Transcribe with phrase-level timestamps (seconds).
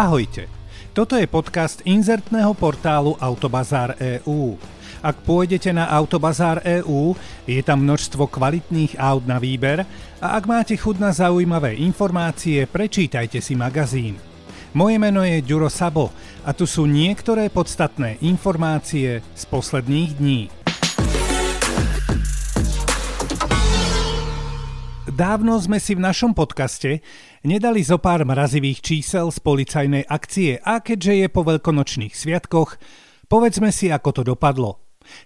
[0.00, 0.48] Ahojte,
[0.96, 4.56] toto je podcast inzertného portálu Autobazár EU.
[5.04, 7.12] Ak pôjdete na Autobazár EU,
[7.44, 9.84] je tam množstvo kvalitných aut na výber
[10.16, 14.16] a ak máte chud na zaujímavé informácie, prečítajte si magazín.
[14.72, 16.08] Moje meno je Ďuro Sabo
[16.48, 20.40] a tu sú niektoré podstatné informácie z posledných dní.
[25.20, 27.04] Dávno sme si v našom podcaste
[27.44, 32.76] nedali zo pár mrazivých čísel z policajnej akcie a keďže je po veľkonočných sviatkoch,
[33.28, 34.80] povedzme si, ako to dopadlo.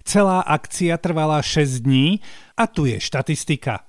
[0.07, 2.21] Celá akcia trvala 6 dní
[2.57, 3.85] a tu je štatistika.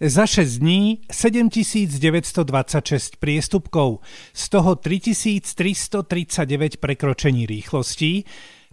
[0.00, 4.00] Za 6 dní 7926 priestupkov,
[4.34, 8.24] z toho 3339 prekročení rýchlostí,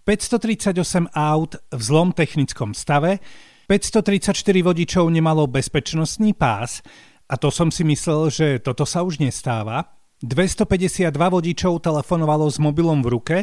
[0.03, 3.19] 538 aut v zlom technickom stave,
[3.67, 6.83] 534 vodičov nemalo bezpečnostný pás,
[7.33, 9.89] a to som si myslel, že toto sa už nestáva.
[10.21, 13.37] 252 vodičov telefonovalo s mobilom v ruke,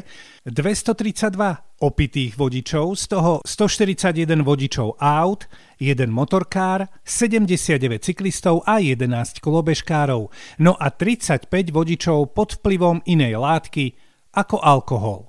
[0.46, 1.36] 232
[1.82, 5.44] opitých vodičov, z toho 141 vodičov aut,
[5.76, 13.98] 1 motorkár, 79 cyklistov a 11 kolobežkárov, no a 35 vodičov pod vplyvom inej látky
[14.32, 15.20] ako alkohol.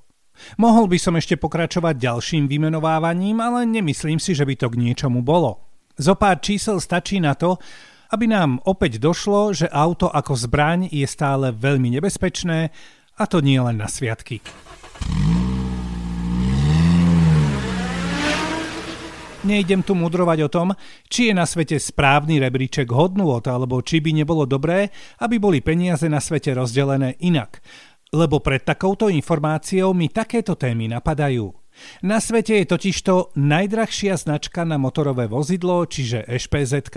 [0.56, 5.20] Mohol by som ešte pokračovať ďalším vymenovávaním, ale nemyslím si, že by to k niečomu
[5.20, 5.68] bolo.
[6.00, 7.60] Zo pár čísel stačí na to,
[8.12, 12.70] aby nám opäť došlo, že auto ako zbraň je stále veľmi nebezpečné
[13.16, 14.44] a to nie len na sviatky.
[19.42, 20.68] Nejdem tu mudrovať o tom,
[21.10, 26.06] či je na svete správny rebríček hodnôt, alebo či by nebolo dobré, aby boli peniaze
[26.06, 27.58] na svete rozdelené inak.
[28.14, 31.61] Lebo pred takouto informáciou mi takéto témy napadajú.
[32.04, 36.94] Na svete je totižto najdrahšia značka na motorové vozidlo, čiže ešpz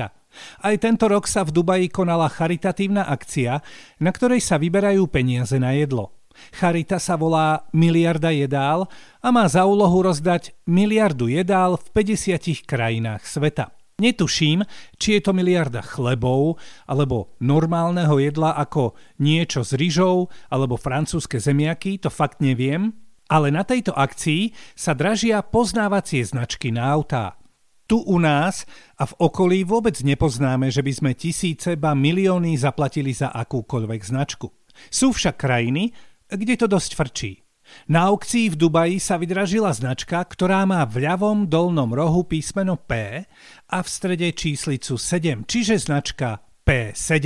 [0.66, 3.62] aj tento rok sa v Dubaji konala charitatívna akcia,
[4.02, 6.10] na ktorej sa vyberajú peniaze na jedlo.
[6.50, 8.90] Charita sa volá Miliarda jedál
[9.22, 13.70] a má za úlohu rozdať miliardu jedál v 50 krajinách sveta.
[14.02, 14.66] Netuším,
[14.98, 16.58] či je to miliarda chlebov
[16.90, 22.90] alebo normálneho jedla ako niečo s rýžou alebo francúzske zemiaky, to fakt neviem,
[23.28, 27.40] ale na tejto akcii sa dražia poznávacie značky na autá.
[27.84, 28.64] Tu u nás
[28.96, 34.48] a v okolí vôbec nepoznáme, že by sme tisíce, ba milióny zaplatili za akúkoľvek značku.
[34.88, 35.92] Sú však krajiny,
[36.32, 37.44] kde to dosť frčí.
[37.88, 43.24] Na aukcii v Dubaji sa vydražila značka, ktorá má v ľavom dolnom rohu písmeno P
[43.68, 47.24] a v strede číslicu 7, čiže značka P7.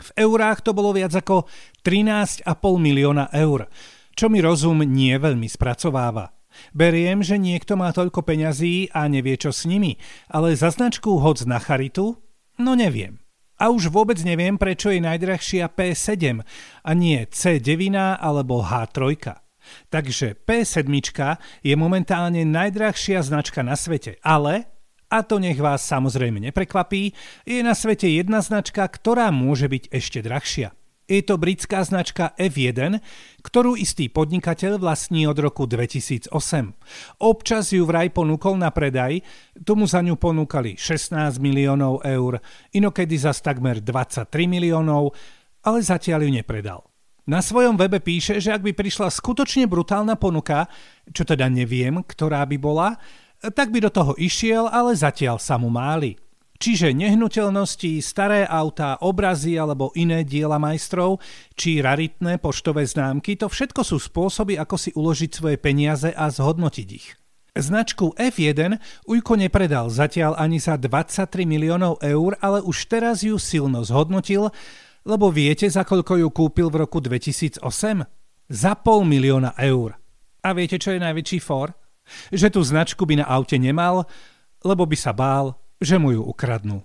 [0.00, 1.44] V eurách to bolo viac ako
[1.84, 2.48] 13,5
[2.80, 3.68] milióna eur,
[4.14, 6.34] čo mi rozum nie veľmi spracováva.
[6.74, 11.46] Beriem, že niekto má toľko peňazí a nevie čo s nimi, ale za značku hoc
[11.46, 12.18] na charitu?
[12.58, 13.22] No neviem.
[13.60, 16.40] A už vôbec neviem, prečo je najdrahšia P7
[16.80, 19.36] a nie C9 alebo H3.
[19.92, 20.88] Takže P7
[21.60, 24.64] je momentálne najdrahšia značka na svete, ale,
[25.12, 27.12] a to nech vás samozrejme neprekvapí,
[27.44, 30.72] je na svete jedna značka, ktorá môže byť ešte drahšia.
[31.10, 33.02] Je to britská značka F1,
[33.42, 36.30] ktorú istý podnikateľ vlastní od roku 2008.
[37.18, 39.18] Občas ju vraj ponúkol na predaj,
[39.66, 42.38] tomu za ňu ponúkali 16 miliónov eur,
[42.70, 45.10] inokedy zas takmer 23 miliónov,
[45.66, 46.86] ale zatiaľ ju nepredal.
[47.26, 50.70] Na svojom webe píše, že ak by prišla skutočne brutálna ponuka,
[51.10, 52.94] čo teda neviem, ktorá by bola,
[53.50, 56.29] tak by do toho išiel, ale zatiaľ sa mu máli.
[56.60, 61.16] Čiže nehnuteľnosti, staré autá, obrazy alebo iné diela majstrov,
[61.56, 66.88] či raritné poštové známky, to všetko sú spôsoby, ako si uložiť svoje peniaze a zhodnotiť
[66.92, 67.16] ich.
[67.56, 68.76] Značku F1
[69.08, 74.52] Ujko nepredal zatiaľ ani za 23 miliónov eur, ale už teraz ju silno zhodnotil,
[75.08, 77.64] lebo viete, za koľko ju kúpil v roku 2008?
[78.52, 79.96] Za pol milióna eur.
[80.44, 81.72] A viete, čo je najväčší for?
[82.28, 84.04] Že tú značku by na aute nemal,
[84.60, 86.84] lebo by sa bál, že mu ju ukradnú.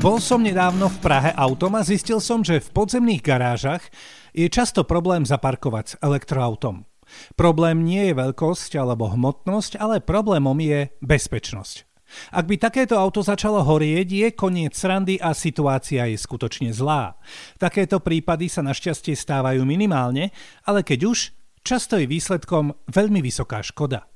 [0.00, 3.84] Bol som nedávno v Prahe autom a zistil som, že v podzemných garážach
[4.32, 6.88] je často problém zaparkovať s elektroautom.
[7.36, 11.89] Problém nie je veľkosť alebo hmotnosť, ale problémom je bezpečnosť.
[12.30, 17.16] Ak by takéto auto začalo horieť, je koniec srandy a situácia je skutočne zlá.
[17.56, 20.34] Takéto prípady sa našťastie stávajú minimálne,
[20.66, 21.18] ale keď už,
[21.62, 24.06] často je výsledkom veľmi vysoká škoda.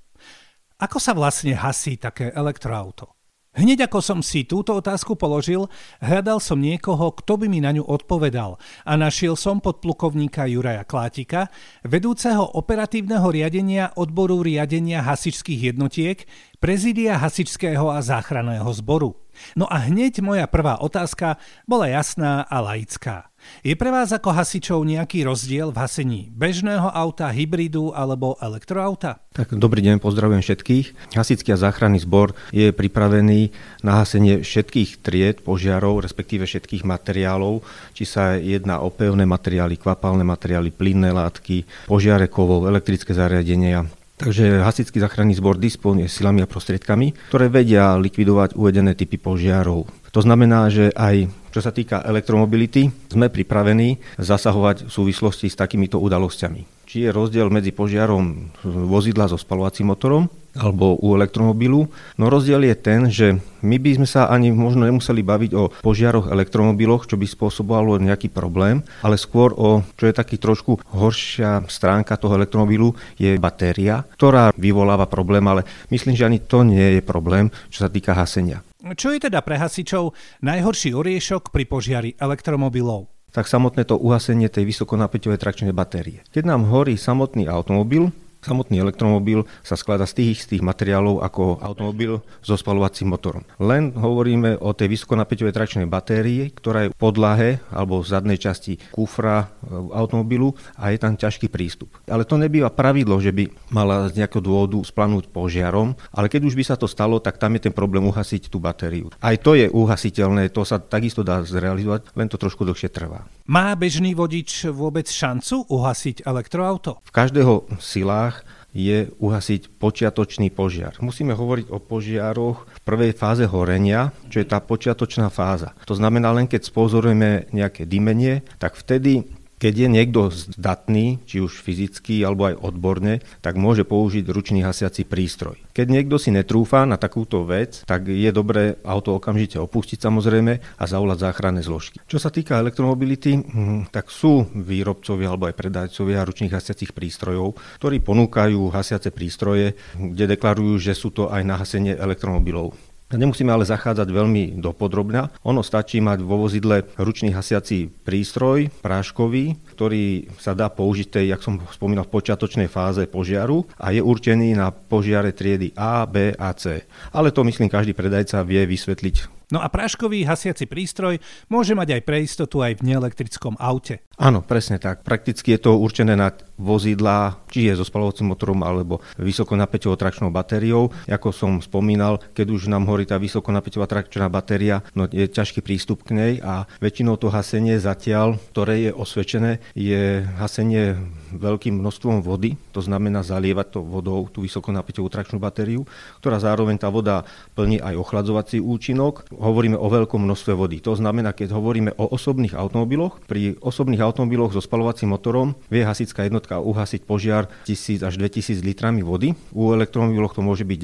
[0.79, 3.15] Ako sa vlastne hasí také elektroauto?
[3.55, 5.71] Hneď ako som si túto otázku položil,
[6.03, 11.47] hľadal som niekoho, kto by mi na ňu odpovedal a našiel som podplukovníka Juraja Klátika,
[11.87, 16.27] vedúceho operatívneho riadenia odboru riadenia hasičských jednotiek,
[16.59, 19.15] prezídia hasičského a záchranného zboru.
[19.55, 23.34] No a hneď moja prvá otázka bola jasná a laická.
[23.65, 29.25] Je pre vás ako hasičov nejaký rozdiel v hasení bežného auta, hybridu alebo elektroauta?
[29.35, 31.17] Tak dobrý deň, pozdravujem všetkých.
[31.17, 33.51] Hasický a záchranný zbor je pripravený
[33.83, 37.65] na hasenie všetkých tried požiarov, respektíve všetkých materiálov,
[37.97, 44.63] či sa jedná o pevné materiály, kvapalné materiály, plynné látky, požiare kovov, elektrické zariadenia, Takže
[44.63, 49.91] Hasický záchranný zbor disponuje silami a prostriedkami, ktoré vedia likvidovať uvedené typy požiarov.
[50.15, 56.03] To znamená, že aj čo sa týka elektromobility, sme pripravení zasahovať v súvislosti s takýmito
[56.03, 56.91] udalosťami.
[56.91, 61.91] Či je rozdiel medzi požiarom vozidla so spalovacím motorom alebo u elektromobilu.
[62.19, 66.31] No rozdiel je ten, že my by sme sa ani možno nemuseli baviť o požiaroch
[66.31, 72.15] elektromobiloch, čo by spôsobovalo nejaký problém, ale skôr o, čo je taký trošku horšia stránka
[72.15, 77.51] toho elektromobilu, je batéria, ktorá vyvoláva problém, ale myslím, že ani to nie je problém,
[77.71, 78.63] čo sa týka hasenia.
[78.93, 80.13] Čo je teda pre hasičov
[80.45, 83.09] najhorší oriešok pri požiari elektromobilov?
[83.33, 86.21] Tak samotné to uhasenie tej vysokonapäťovej trakčnej batérie.
[86.29, 88.13] Keď nám horí samotný automobil,
[88.45, 93.41] Samotný elektromobil sa skladá z tých istých materiálov ako automobil so spalovacím motorom.
[93.57, 98.77] Len hovoríme o tej vysokonapäťovej trakčnej batérii, ktorá je v podlahe alebo v zadnej časti
[98.93, 101.89] kufra e, automobilu a je tam ťažký prístup.
[102.05, 106.55] Ale to nebýva pravidlo, že by mala z nejakého dôvodu splanúť požiarom, ale keď už
[106.61, 109.09] by sa to stalo, tak tam je ten problém uhasiť tú batériu.
[109.25, 113.25] Aj to je uhasiteľné, to sa takisto dá zrealizovať, len to trošku dlhšie trvá.
[113.49, 117.01] Má bežný vodič vôbec šancu uhasiť elektroauto?
[117.05, 118.34] V každého silách
[118.75, 120.99] je uhasiť počiatočný požiar.
[120.99, 125.79] Musíme hovoriť o požiaroch v prvej fáze horenia, čo je tá počiatočná fáza.
[125.87, 131.63] To znamená, len keď spozorujeme nejaké dymenie, tak vtedy keď je niekto zdatný, či už
[131.63, 135.61] fyzicky alebo aj odborne, tak môže použiť ručný hasiaci prístroj.
[135.75, 140.85] Keď niekto si netrúfa na takúto vec, tak je dobré auto okamžite opustiť samozrejme a
[140.85, 141.99] zavolať záchranné zložky.
[142.07, 147.99] Čo sa týka elektromobility, hm, tak sú výrobcovia alebo aj predajcovia ručných hasiacich prístrojov, ktorí
[148.05, 152.94] ponúkajú hasiace prístroje, kde deklarujú, že sú to aj na hasenie elektromobilov.
[153.15, 155.31] Nemusíme ale zachádzať veľmi dopodrobná.
[155.47, 161.41] Ono stačí mať vo vozidle ručný hasiaci prístroj, práškový, ktorý sa dá použiť tej, jak
[161.41, 166.51] som spomínal, v počiatočnej fáze požiaru a je určený na požiare triedy A, B a
[166.59, 166.83] C.
[167.15, 171.21] Ale to myslím každý predajca vie vysvetliť No a práškový hasiaci prístroj
[171.53, 174.01] môže mať aj pre istotu aj v neelektrickom aute.
[174.17, 175.05] Áno, presne tak.
[175.05, 180.91] Prakticky je to určené na vozidla, či je so spalovacím motorom alebo vysokonapäťovou trakčnou batériou.
[181.07, 186.07] Ako som spomínal, keď už nám horí tá vysokonapäťová trakčná batéria, no je ťažký prístup
[186.07, 190.99] k nej a väčšinou to hasenie zatiaľ, ktoré je osvedčené, je hasenie
[191.35, 195.83] veľkým množstvom vody, to znamená zalievať to vodou tú vysokonapäťovú trakčnú batériu,
[196.23, 197.27] ktorá zároveň tá voda
[197.59, 199.27] plní aj ochladzovací účinok.
[199.35, 200.79] Hovoríme o veľkom množstve vody.
[200.87, 206.29] To znamená, keď hovoríme o osobných automobiloch, pri osobných automobiloch so spalovacím motorom vie hasická
[206.29, 209.33] jednotka jednotka uhasiť požiar 1000 až 2000 litrami vody.
[209.57, 210.79] U elektromobiloch to môže byť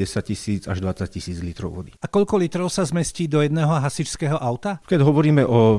[0.64, 1.92] 10 000 až 20 tisíc litrov vody.
[2.00, 4.80] A koľko litrov sa zmestí do jedného hasičského auta?
[4.88, 5.76] Keď hovoríme o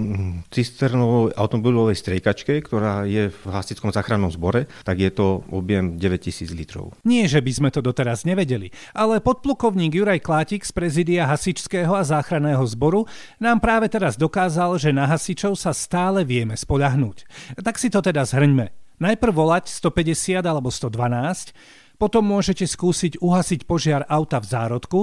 [0.53, 6.93] cisternovej automobilovej striekačke, ktorá je v hasickom záchrannom zbore, tak je to objem 9000 litrov.
[7.01, 12.05] Nie, že by sme to doteraz nevedeli, ale podplukovník Juraj Klátik z prezidia hasičského a
[12.05, 13.09] záchranného zboru
[13.41, 17.25] nám práve teraz dokázal, že na hasičov sa stále vieme spoľahnúť.
[17.65, 18.80] Tak si to teda zhrňme.
[19.01, 21.57] Najprv volať 150 alebo 112,
[21.97, 24.99] potom môžete skúsiť uhasiť požiar auta v zárodku,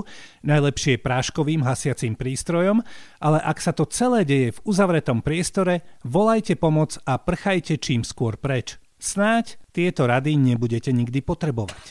[0.47, 2.83] najlepšie práškovým hasiacím prístrojom,
[3.19, 8.39] ale ak sa to celé deje v uzavretom priestore, volajte pomoc a prchajte čím skôr
[8.39, 8.79] preč.
[9.03, 11.83] Snáď tieto rady nebudete nikdy potrebovať.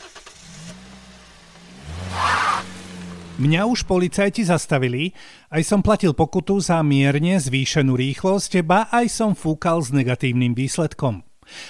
[3.37, 5.11] Mňa už policajti zastavili,
[5.51, 11.26] aj som platil pokutu za mierne zvýšenú rýchlosť, ba aj som fúkal s negatívnym výsledkom.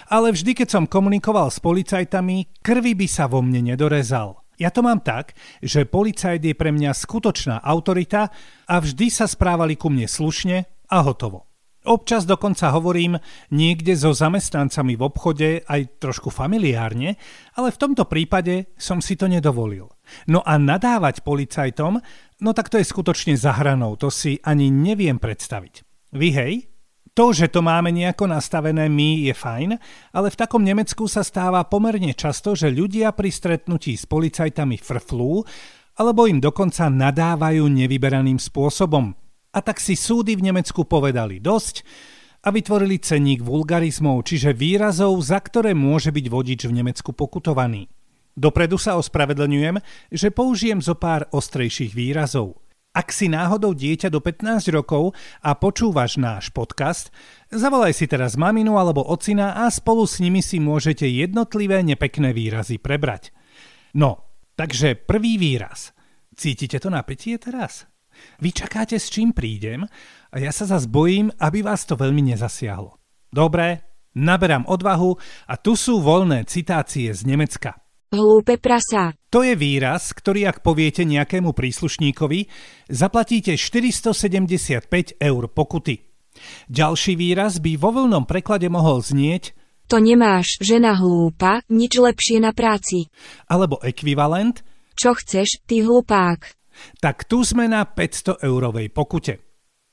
[0.09, 4.41] Ale vždy, keď som komunikoval s policajtami, krvi by sa vo mne nedorezal.
[4.57, 8.33] Ja to mám tak, že policajt je pre mňa skutočná autorita
[8.65, 11.45] a vždy sa správali ku mne slušne a hotovo.
[11.87, 13.15] Občas dokonca hovorím
[13.47, 17.15] niekde so zamestnancami v obchode aj trošku familiárne,
[17.55, 19.87] ale v tomto prípade som si to nedovolil.
[20.27, 22.03] No a nadávať policajtom,
[22.43, 25.87] no tak to je skutočne zahranou, to si ani neviem predstaviť.
[26.11, 26.53] Vy hej?
[27.17, 29.73] To, že to máme nejako nastavené my, je fajn,
[30.13, 35.41] ale v takom Nemecku sa stáva pomerne často, že ľudia pri stretnutí s policajtami frflú
[35.97, 39.17] alebo im dokonca nadávajú nevyberaným spôsobom.
[39.49, 41.81] A tak si súdy v Nemecku povedali dosť
[42.45, 47.89] a vytvorili cenník vulgarizmov, čiže výrazov, za ktoré môže byť vodič v Nemecku pokutovaný.
[48.37, 49.81] Dopredu sa ospravedlňujem,
[50.13, 52.61] že použijem zo pár ostrejších výrazov.
[52.97, 55.13] Ak si náhodou dieťa do 15 rokov
[55.45, 57.13] a počúvaš náš podcast,
[57.53, 62.81] zavolaj si teraz maminu alebo ocina a spolu s nimi si môžete jednotlivé nepekné výrazy
[62.81, 63.29] prebrať.
[63.93, 65.93] No, takže prvý výraz.
[66.33, 67.85] Cítite to napätie teraz?
[68.41, 69.85] Vy čakáte, s čím prídem
[70.33, 72.97] a ja sa zas bojím, aby vás to veľmi nezasiahlo.
[73.29, 75.13] Dobre, naberám odvahu
[75.45, 77.77] a tu sú voľné citácie z Nemecka.
[78.07, 79.11] Hlúpe prasa.
[79.35, 82.47] To je výraz, ktorý ak poviete nejakému príslušníkovi,
[82.87, 86.07] zaplatíte 475 eur pokuty.
[86.71, 89.57] Ďalší výraz by vo voľnom preklade mohol znieť
[89.91, 93.11] To nemáš, žena hlúpa, nič lepšie na práci.
[93.51, 94.63] alebo ekvivalent
[94.95, 96.57] Čo chceš, ty hlupák?
[97.01, 99.41] tak tu sme na 500 eurovej pokute.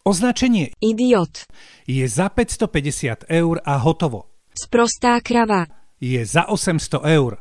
[0.05, 1.49] Označenie Idiot.
[1.89, 4.37] je za 550 eur a hotovo.
[4.53, 5.65] Sprostá krava.
[5.97, 7.41] Je za 800 eur.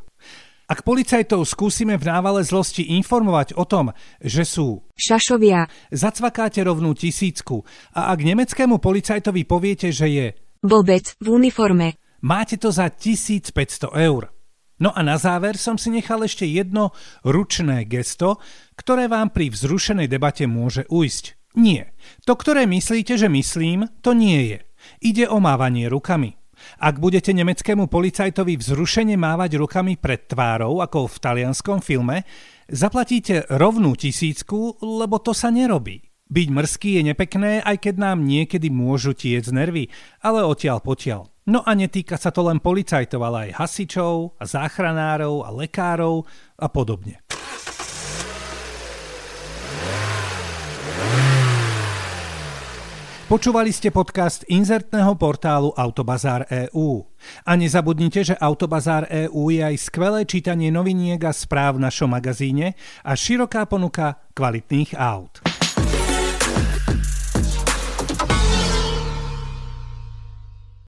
[0.64, 3.92] Ak policajtov skúsime v návale zlosti informovať o tom,
[4.24, 5.68] že sú Šašovia.
[5.92, 10.26] zacvakáte rovnú tisícku a ak nemeckému policajtovi poviete, že je
[10.64, 12.00] Blbec v uniforme.
[12.24, 14.32] máte to za 1500 eur.
[14.80, 18.40] No a na záver som si nechal ešte jedno ručné gesto,
[18.74, 21.54] ktoré vám pri vzrušenej debate môže ujsť.
[21.54, 21.94] Nie.
[22.26, 24.58] To, ktoré myslíte, že myslím, to nie je.
[24.98, 26.34] Ide o mávanie rukami.
[26.80, 32.24] Ak budete nemeckému policajtovi vzrušene mávať rukami pred tvárou, ako v talianskom filme,
[32.68, 36.04] zaplatíte rovnú tisícku, lebo to sa nerobí.
[36.24, 39.92] Byť mrzký je nepekné, aj keď nám niekedy môžu tiec nervy,
[40.24, 41.28] ale odtiaľ potiaľ.
[41.44, 46.24] No a netýka sa to len policajtov, ale aj hasičov, a záchranárov, a lekárov
[46.56, 47.20] a podobne.
[53.34, 57.02] Počúvali ste podcast inzertného portálu Autobazár EU.
[57.42, 62.78] A nezabudnite, že Autobazár EU je aj skvelé čítanie noviniek a správ v našom magazíne
[63.02, 65.53] a široká ponuka kvalitných aut.